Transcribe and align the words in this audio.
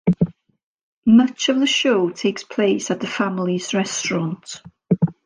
Much 1.05 1.47
of 1.49 1.59
the 1.59 1.67
show 1.67 2.09
takes 2.09 2.43
place 2.43 2.89
at 2.89 2.99
the 3.01 3.05
family's 3.05 3.71
restaurant. 3.71 4.59